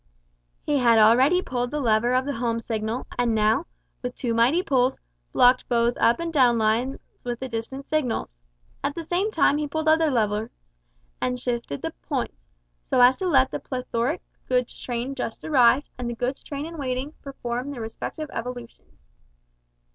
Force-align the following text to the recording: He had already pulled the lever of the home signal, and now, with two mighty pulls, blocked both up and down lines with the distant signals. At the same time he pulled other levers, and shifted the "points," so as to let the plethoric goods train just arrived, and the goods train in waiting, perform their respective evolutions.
He 0.65 0.79
had 0.79 0.97
already 0.97 1.43
pulled 1.43 1.69
the 1.69 1.79
lever 1.79 2.15
of 2.15 2.25
the 2.25 2.33
home 2.33 2.59
signal, 2.59 3.05
and 3.19 3.35
now, 3.35 3.67
with 4.01 4.15
two 4.15 4.33
mighty 4.33 4.63
pulls, 4.63 4.97
blocked 5.31 5.69
both 5.69 5.95
up 5.97 6.19
and 6.19 6.33
down 6.33 6.57
lines 6.57 6.97
with 7.23 7.39
the 7.39 7.47
distant 7.47 7.87
signals. 7.87 8.35
At 8.83 8.95
the 8.95 9.03
same 9.03 9.29
time 9.29 9.57
he 9.57 9.67
pulled 9.67 9.87
other 9.87 10.09
levers, 10.09 10.49
and 11.21 11.39
shifted 11.39 11.83
the 11.83 11.91
"points," 12.01 12.47
so 12.89 12.99
as 12.99 13.15
to 13.17 13.27
let 13.27 13.51
the 13.51 13.59
plethoric 13.59 14.21
goods 14.47 14.79
train 14.79 15.13
just 15.13 15.43
arrived, 15.45 15.87
and 15.99 16.09
the 16.09 16.15
goods 16.15 16.41
train 16.41 16.65
in 16.65 16.79
waiting, 16.79 17.13
perform 17.21 17.69
their 17.69 17.81
respective 17.81 18.31
evolutions. 18.33 18.97